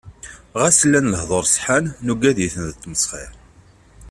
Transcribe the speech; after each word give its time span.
Ɣas 0.59 0.79
llan 0.87 1.09
lehdur 1.13 1.45
ṣeḥḥan, 1.53 1.85
nuggad-iten 2.05 2.63
d 2.67 2.71
ttmesxir. 2.73 3.31